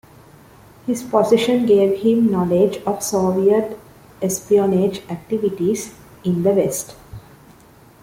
His 0.87 1.03
position 1.03 1.67
gave 1.67 2.01
him 2.01 2.31
knowledge 2.31 2.77
of 2.87 3.03
Soviet 3.03 3.77
espionage 4.19 5.03
activities 5.11 5.93
in 6.23 6.41
the 6.41 6.49
West. 6.53 6.95